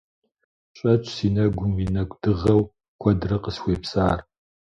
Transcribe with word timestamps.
Щӏэтщ 0.77 1.07
си 1.15 1.27
нэгум 1.35 1.71
уи 1.75 1.85
нэкӏу 1.93 2.17
дыгъэу 2.21 2.61
куэдрэ 3.01 3.37
къысхуепсар. 3.43 4.19